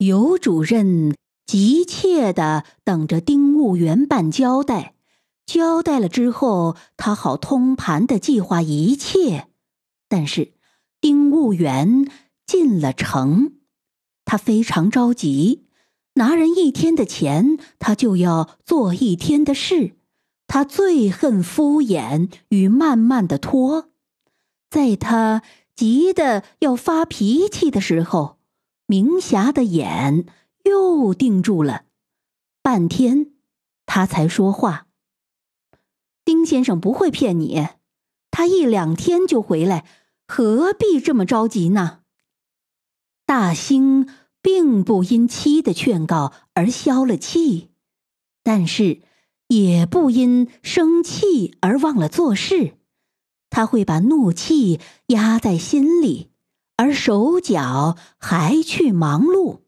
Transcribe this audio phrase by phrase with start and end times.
[0.00, 1.14] 尤主任
[1.46, 4.94] 急切地等着丁务员办交代，
[5.44, 9.48] 交代了之后，他好通盘的计划一切。
[10.08, 10.54] 但是，
[11.02, 12.10] 丁务员
[12.46, 13.52] 进了城，
[14.24, 15.66] 他非常着急，
[16.14, 19.96] 拿人一天的钱，他就要做一天的事。
[20.46, 23.90] 他最恨敷衍与慢慢的拖，
[24.70, 25.42] 在他
[25.76, 28.39] 急得要发脾气的时候。
[28.90, 30.26] 明霞的眼
[30.64, 31.84] 又定住了，
[32.60, 33.34] 半天，
[33.86, 34.88] 他才说话。
[36.24, 37.68] 丁先生不会骗你，
[38.32, 39.86] 他一两天就回来，
[40.26, 42.00] 何必这么着急呢？
[43.24, 44.08] 大兴
[44.42, 47.70] 并不因妻的劝告而消了气，
[48.42, 49.02] 但是
[49.46, 52.74] 也不因生气而忘了做事，
[53.50, 56.29] 他会把怒气压在心里。
[56.80, 59.58] 而手脚还去忙碌，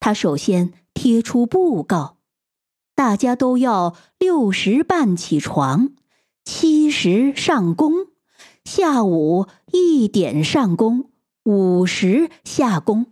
[0.00, 2.16] 他首先贴出布告，
[2.96, 5.90] 大家都要六时半起床，
[6.44, 8.08] 七时上工，
[8.64, 11.12] 下午一点上工，
[11.44, 13.06] 五时下工，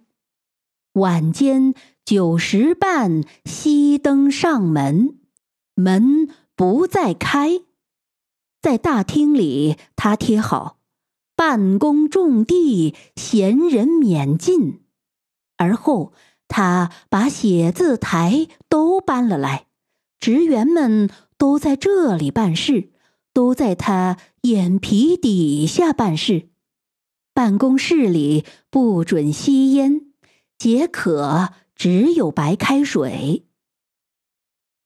[0.95, 5.17] 晚间九时半熄灯上门，
[5.77, 7.61] 门不再开。
[8.61, 10.78] 在大厅里，他贴好。
[11.39, 14.83] 办公种地，闲人免进。
[15.57, 16.13] 而后，
[16.49, 19.67] 他把写字台都搬了来，
[20.19, 22.91] 职员们都在这里办事，
[23.33, 26.49] 都在他眼皮底下办事。
[27.33, 30.07] 办公室里不准吸烟，
[30.59, 33.47] 解渴只有白开水。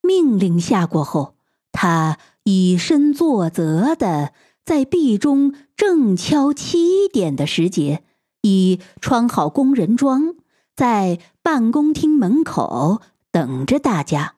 [0.02, 1.34] 命令下过后，
[1.72, 4.34] 他以身作则的。
[4.64, 8.04] 在壁中正敲七点的时节，
[8.42, 10.36] 已穿好工人装，
[10.76, 13.02] 在办公厅门口
[13.32, 14.36] 等着大家。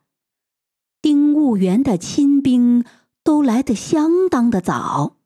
[1.02, 2.82] 丁务员的亲兵
[3.22, 5.16] 都来得相当的早，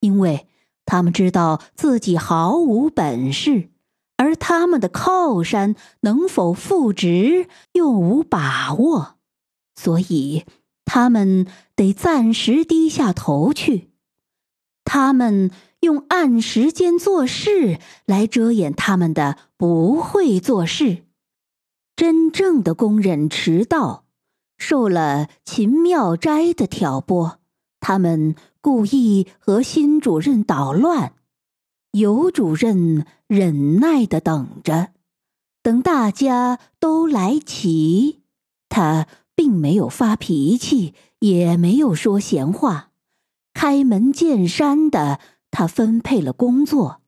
[0.00, 0.48] 因为
[0.84, 3.70] 他们知道自己毫无本事，
[4.16, 9.18] 而他们的靠山能否复职又无把握，
[9.76, 10.44] 所以
[10.84, 13.93] 他们得暂时低下头去。
[14.84, 15.50] 他们
[15.80, 21.04] 用按时间做事来遮掩他们的不会做事。
[21.96, 24.04] 真正的工人迟到，
[24.58, 27.38] 受了秦妙斋的挑拨，
[27.80, 31.14] 他们故意和新主任捣乱。
[31.92, 34.88] 尤主任忍耐的等着，
[35.62, 38.22] 等大家都来齐，
[38.68, 39.06] 他
[39.36, 42.90] 并没有发脾气，也没有说闲话。
[43.66, 45.20] 开门见山的，
[45.50, 47.00] 他分配了工作。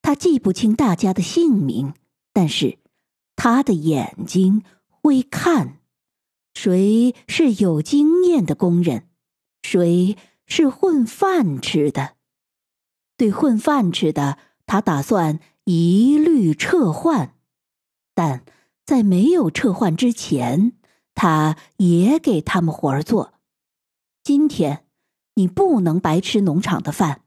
[0.00, 1.94] 他记不清大家的姓名，
[2.32, 2.78] 但是
[3.34, 5.80] 他的眼睛会看。
[6.54, 9.08] 谁是有经验的工人？
[9.64, 12.14] 谁是混饭吃的？
[13.16, 17.34] 对混饭吃的，他打算一律撤换。
[18.14, 18.44] 但
[18.86, 20.74] 在没有撤换之前，
[21.16, 23.34] 他也给他们活儿做。
[24.22, 24.86] 今天。
[25.40, 27.22] 你不能白吃农场的饭，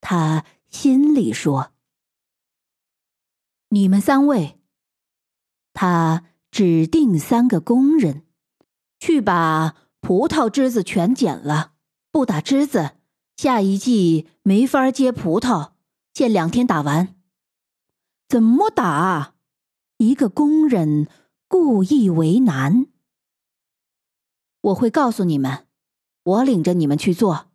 [0.00, 1.72] 他心里说。
[3.68, 4.58] 你们三位，
[5.74, 8.24] 他指定三个工人，
[8.98, 11.74] 去把葡萄枝子全剪了，
[12.10, 12.92] 不打枝子，
[13.36, 15.72] 下一季没法结葡萄，
[16.14, 17.14] 限两天打完。
[18.26, 19.34] 怎么打？
[19.98, 21.06] 一个工人
[21.46, 22.86] 故意为难。
[24.62, 25.67] 我会告诉你们。
[26.28, 27.46] 我领着你们去做。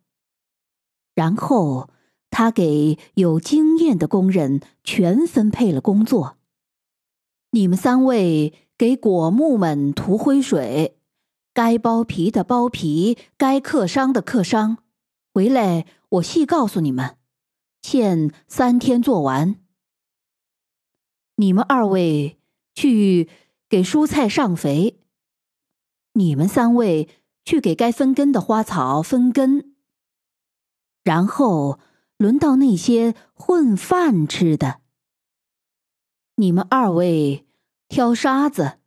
[1.14, 1.90] 然后
[2.28, 6.36] 他给有经验的工人全分配了工作。
[7.50, 10.96] 你们三位给果木们涂灰水，
[11.52, 14.78] 该剥皮的剥皮，该刻伤的刻伤。
[15.32, 17.16] 回来我细告诉你们，
[17.82, 19.56] 限三天做完。
[21.36, 22.38] 你们二位
[22.74, 23.28] 去
[23.68, 24.98] 给蔬菜上肥。
[26.14, 27.08] 你们三位。
[27.44, 29.74] 去给该分根的花草分根，
[31.02, 31.78] 然后
[32.16, 34.80] 轮到那些混饭吃的。
[36.36, 37.46] 你们二位
[37.88, 38.78] 挑沙子，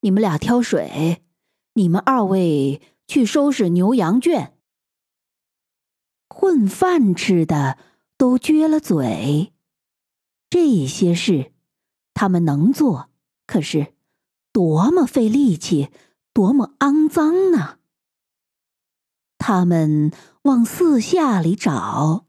[0.00, 1.22] 你们俩挑水，
[1.74, 4.54] 你们二位去收拾牛羊圈。
[6.28, 7.78] 混饭吃的
[8.16, 9.52] 都撅了嘴，
[10.48, 11.52] 这些事
[12.14, 13.10] 他们能做，
[13.46, 13.94] 可是
[14.52, 15.90] 多么费力气！
[16.38, 17.78] 多么肮脏呢！
[19.38, 20.12] 他们
[20.42, 22.26] 往四下里找，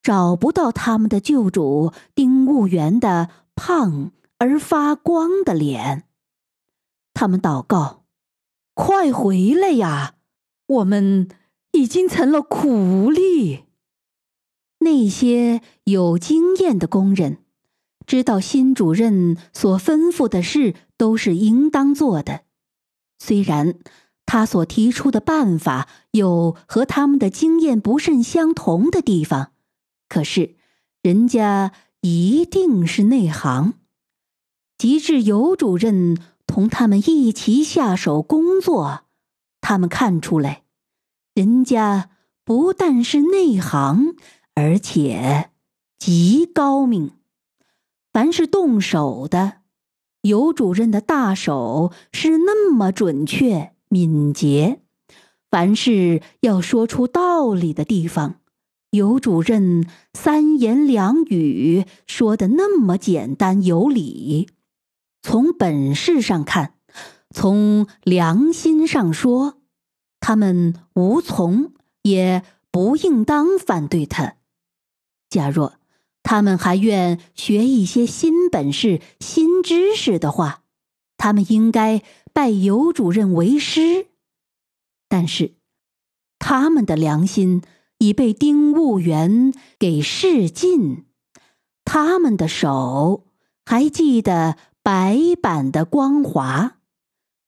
[0.00, 6.04] 找不到他们的救主丁务员的胖而发光的脸。
[7.12, 8.04] 他们祷告
[8.72, 10.14] ：“快回来呀！
[10.66, 11.28] 我们
[11.72, 13.64] 已经成了苦力。”
[14.80, 17.44] 那些有经验的工人
[18.06, 22.43] 知道新主任所吩咐的事都是应当做的，
[23.18, 23.74] 虽然
[24.26, 29.52] 他所提出的办法有和他们的经验不甚相同的地方，
[30.08, 30.56] 可是
[31.02, 33.74] 人家一定是内行。
[34.76, 39.04] 及至尤主任同他们一起下手工作，
[39.60, 40.64] 他们看出来，
[41.32, 42.10] 人家
[42.44, 44.16] 不但是内行。
[44.54, 45.50] 而且
[45.98, 47.12] 极高明，
[48.12, 49.62] 凡是动手的，
[50.24, 54.78] 尤主任的大手是那么准确敏捷；
[55.50, 58.40] 凡是要说出道理的地方，
[58.88, 64.48] 尤主任三言两语说的那么简单有理。
[65.20, 66.72] 从本事上看，
[67.34, 69.58] 从良心上说，
[70.20, 74.36] 他们无从也不应当反对他。
[75.28, 75.74] 假若
[76.24, 80.62] 他们还愿学一些新本事、新知识的话，
[81.18, 84.08] 他们应该拜尤主任为师。
[85.06, 85.54] 但是，
[86.38, 87.62] 他们的良心
[87.98, 91.04] 已被丁务员给试尽，
[91.84, 93.26] 他们的手
[93.66, 96.78] 还记得白板的光滑，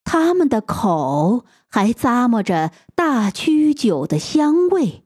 [0.04, 5.05] 他们的口还咂摸着大曲酒的香味。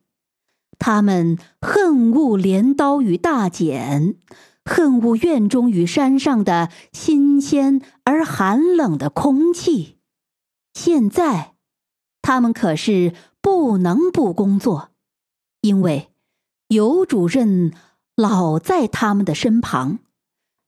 [0.81, 4.17] 他们恨恶镰刀与大剪，
[4.65, 9.99] 恨恶院中与山上的新鲜而寒冷的空气。
[10.73, 11.55] 现在，
[12.23, 13.13] 他们可是
[13.43, 14.89] 不能不工作，
[15.61, 16.09] 因为
[16.69, 17.73] 尤主任
[18.17, 19.99] 老在他们的身旁。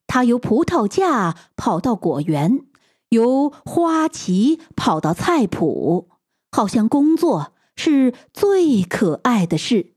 [0.06, 2.66] 他由葡萄架跑到果园，
[3.08, 6.06] 由花旗跑到菜圃，
[6.50, 9.91] 好像工作是最可爱的事。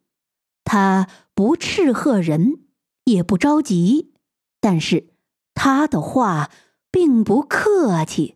[0.66, 2.66] 他不斥喝人，
[3.06, 4.12] 也不着急，
[4.60, 5.14] 但是
[5.54, 6.52] 他的话
[6.92, 8.36] 并不客气，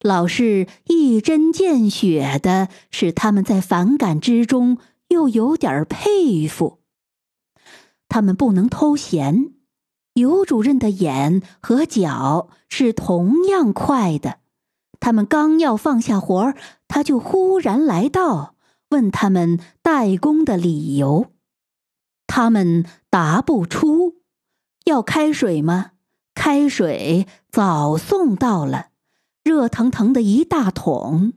[0.00, 4.78] 老是一针见血的，使他们在反感之中
[5.08, 6.80] 又有点佩服。
[8.08, 9.54] 他们不能偷闲，
[10.14, 14.38] 尤主任的眼和脚是同样快的。
[15.00, 18.53] 他们刚要放下活儿，他就忽然来到。
[18.94, 21.32] 问他们代工的理由，
[22.28, 24.22] 他们答不出。
[24.84, 25.92] 要开水吗？
[26.32, 28.90] 开水早送到了，
[29.42, 31.32] 热腾腾的一大桶。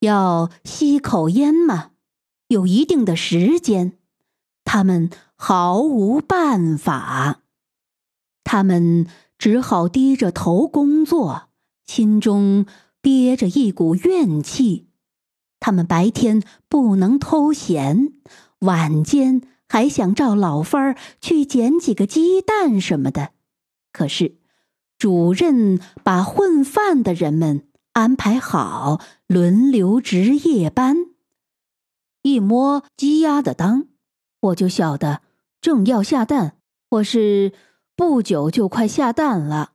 [0.00, 1.92] 要吸口烟吗？
[2.48, 3.92] 有一定的时间。
[4.64, 7.42] 他们毫无办法，
[8.42, 9.06] 他们
[9.38, 11.50] 只好低着头工作，
[11.86, 12.66] 心中
[13.00, 14.89] 憋着一股怨气。
[15.60, 18.14] 他们白天不能偷闲，
[18.60, 23.30] 晚间还想照老法儿去捡几个鸡蛋什么的。
[23.92, 24.38] 可是，
[24.98, 30.96] 主任把混饭的人们安排好，轮流值夜班。
[32.22, 33.86] 一摸鸡鸭的裆，
[34.40, 35.22] 我就晓得
[35.60, 36.56] 正要下蛋，
[36.90, 37.52] 或是
[37.94, 39.72] 不久就快下蛋了。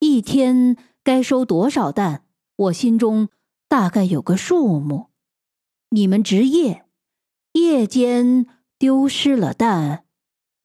[0.00, 2.24] 一天该收多少蛋，
[2.56, 3.28] 我心中
[3.68, 5.10] 大概有个数目。
[5.94, 6.86] 你们值夜，
[7.52, 8.46] 夜间
[8.80, 10.02] 丢失了蛋，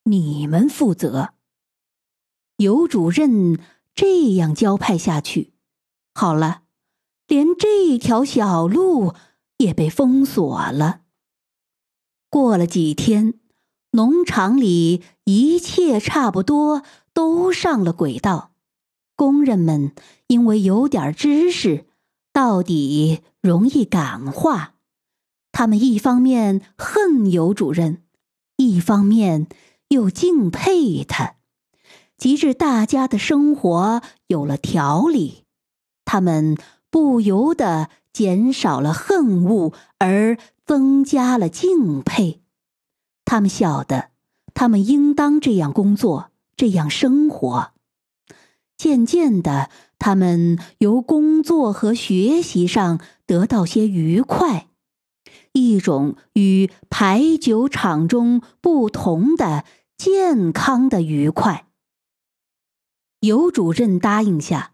[0.05, 1.35] 你们负责。
[2.57, 3.59] 尤主任
[3.93, 5.53] 这样交派下去，
[6.15, 6.63] 好了，
[7.27, 9.13] 连这条小路
[9.57, 11.01] 也被封锁了。
[12.31, 13.35] 过了几天，
[13.91, 16.81] 农场里一切差不多
[17.13, 18.55] 都上了轨道，
[19.15, 19.93] 工人们
[20.25, 21.85] 因为有点知识，
[22.33, 24.73] 到底容易感化。
[25.51, 28.03] 他们一方面恨尤主任，
[28.55, 29.47] 一方面
[29.89, 31.35] 又敬佩他，
[32.17, 35.43] 及至大家的生活有了条理，
[36.05, 36.57] 他们
[36.89, 42.41] 不由得减少了恨恶，而增加了敬佩。
[43.25, 44.11] 他们晓得，
[44.53, 47.71] 他们应当这样工作，这样生活。
[48.77, 54.68] 渐渐的，他们由工作和学习上得到些愉快。
[55.53, 59.65] 一种与排酒场中不同的
[59.97, 61.67] 健康的愉快。
[63.21, 64.73] 尤主任答应下，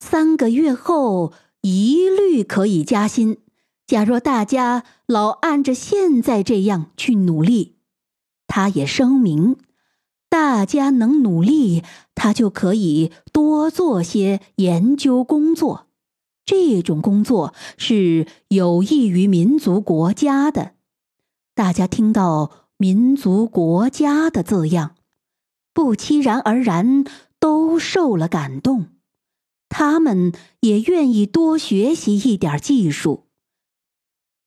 [0.00, 3.38] 三个月后一律可以加薪。
[3.86, 7.76] 假若大家老按着现在这样去努力，
[8.46, 9.58] 他也声明，
[10.30, 11.82] 大家能努力，
[12.14, 15.88] 他就可以多做些研究工作。
[16.46, 20.72] 这种工作是有益于民族国家的。
[21.54, 24.96] 大家听到“民族国家”的字样，
[25.72, 27.04] 不期然而然
[27.38, 28.86] 都受了感动。
[29.68, 33.24] 他们也愿意多学习一点技术。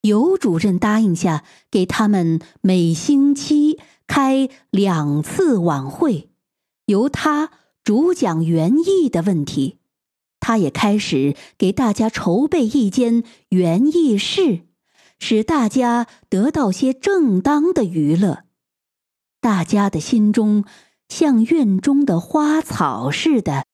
[0.01, 6.29] 尤主任答应下，给他们每星期开两次晚会，
[6.85, 7.51] 由他
[7.83, 9.79] 主讲园艺的问题。
[10.47, 14.61] 他也开始给大家筹备一间园艺室，
[15.19, 18.45] 使大家得到些正当的娱乐。
[19.41, 20.63] 大家的心中
[21.09, 23.65] 像院中的花草似的，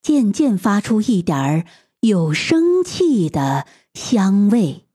[0.00, 1.66] 渐渐发出一点儿
[2.00, 4.86] 有生气的香味。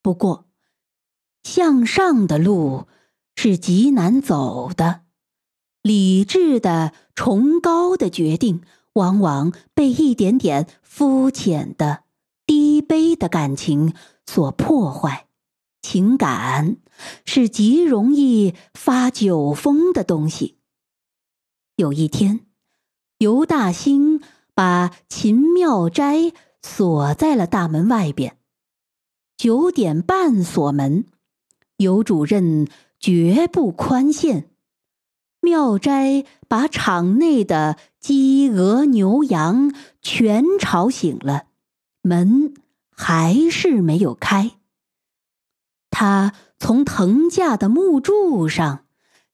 [0.00, 0.46] 不过，
[1.42, 2.86] 向上的路
[3.34, 5.00] 是极难走的，
[5.82, 8.62] 理智的、崇高的决定。
[8.94, 12.04] 往往被一点点肤浅的、
[12.46, 13.94] 低卑的感情
[14.26, 15.26] 所破坏。
[15.82, 16.76] 情感
[17.24, 20.58] 是极容易发酒疯的东西。
[21.76, 22.40] 有一天，
[23.18, 24.20] 尤大兴
[24.54, 28.36] 把秦妙斋锁在了大门外边。
[29.38, 31.06] 九点半锁门，
[31.78, 32.68] 尤主任
[32.98, 34.50] 绝不宽限。
[35.40, 41.44] 妙斋把场内的鸡、鹅、牛、羊全吵醒了，
[42.02, 42.54] 门
[42.90, 44.52] 还是没有开。
[45.90, 48.84] 他从藤架的木柱上，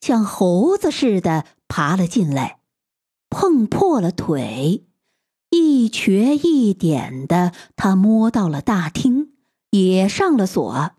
[0.00, 2.58] 像猴子似的爬了进来，
[3.30, 4.84] 碰破了腿，
[5.50, 9.32] 一瘸一点的，他摸到了大厅，
[9.70, 10.92] 也上了锁。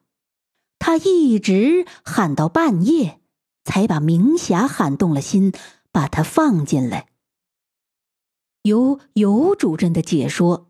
[0.80, 3.20] 他一直喊到半夜。
[3.68, 5.52] 才把明霞喊动了心，
[5.92, 7.08] 把他放进来。
[8.68, 10.70] 由尤主任的解说，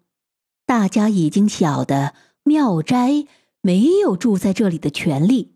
[0.66, 2.14] 大家已经晓得
[2.44, 3.26] 妙斋
[3.62, 5.56] 没有住在这里的权利，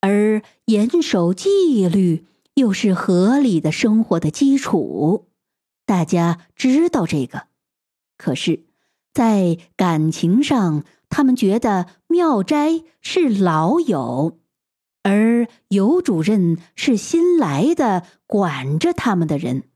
[0.00, 5.28] 而严守纪律又是合理的生活的基础。
[5.84, 7.48] 大家知道这个，
[8.16, 8.64] 可是，
[9.12, 14.38] 在感情上，他们觉得妙斋是老友。
[15.02, 19.67] 而尤主任是新来的管着他们的人，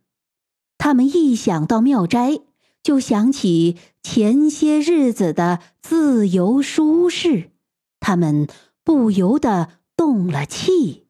[0.85, 2.41] 他们一想到妙斋，
[2.83, 7.53] 就想起前些日子的自由舒适，
[8.01, 8.49] 他们
[8.83, 11.07] 不由得动了气，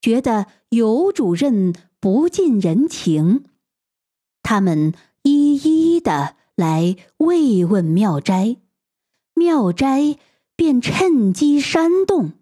[0.00, 3.42] 觉得尤主任不近人情。
[4.40, 4.94] 他们
[5.24, 8.58] 一一的来慰问妙斋，
[9.34, 10.16] 妙斋
[10.54, 12.34] 便趁机煽动。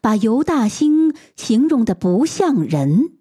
[0.00, 3.18] 把尤大兴形容的不像人，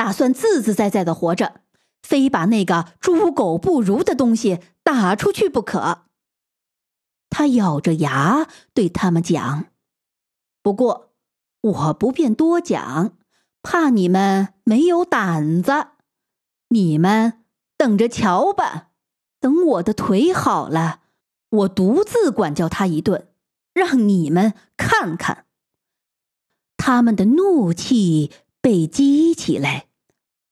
[0.00, 1.60] 打算自自在在的活着，
[2.02, 6.06] 非把那个猪狗不如的东西打出去不可。
[7.28, 9.66] 他咬着牙对他们讲
[10.64, 11.12] ：“不过
[11.60, 13.18] 我不便多讲，
[13.60, 15.88] 怕你们没有胆子。
[16.70, 17.44] 你们
[17.76, 18.92] 等着瞧吧，
[19.38, 21.00] 等我的腿好了，
[21.50, 23.28] 我独自管教他一顿。”
[23.74, 25.44] 让你们看看，
[26.78, 29.88] 他们的怒气被激起来，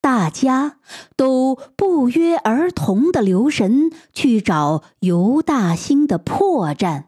[0.01, 0.79] 大家
[1.17, 7.05] 都不约而同的留神去找尤大兴的破绽，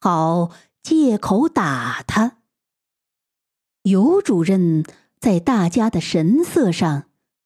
[0.00, 0.50] 好
[0.82, 2.38] 借口打他。
[3.82, 4.84] 尤主任
[5.18, 7.04] 在大家的神色上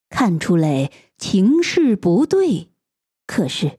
[0.08, 2.70] 看出来情势不对，
[3.26, 3.78] 可是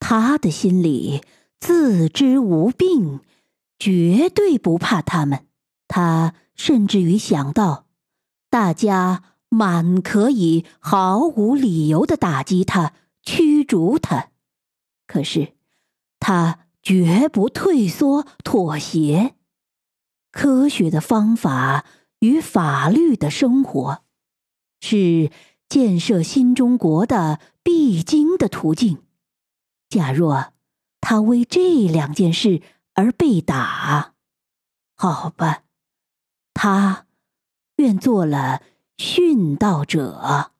[0.00, 1.22] 他的心里
[1.60, 3.20] 自知无病。
[3.78, 5.44] 绝对不怕他们，
[5.88, 7.86] 他甚至于想到，
[8.48, 14.30] 大家满可以毫无理由的打击他、驱逐他，
[15.06, 15.52] 可是
[16.18, 19.34] 他绝不退缩妥协。
[20.30, 21.84] 科学的方法
[22.20, 24.02] 与法律的生活，
[24.80, 25.30] 是
[25.68, 29.02] 建设新中国的必经的途径。
[29.90, 30.54] 假若
[31.02, 32.62] 他为这两件事，
[32.94, 34.14] 而被打，
[34.94, 35.64] 好吧，
[36.54, 37.06] 他
[37.76, 38.62] 愿做了
[39.02, 40.52] 殉道者。